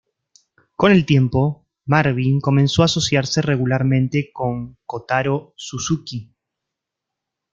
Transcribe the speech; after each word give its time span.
Con 0.77 0.91
el 0.93 1.05
tiempo, 1.05 1.67
Marvin 1.85 2.41
comenzó 2.41 2.81
a 2.81 2.85
asociarse 2.85 3.39
regularmente 3.43 4.31
con 4.33 4.79
Kotaro 4.87 5.53
Suzuki. 5.57 6.33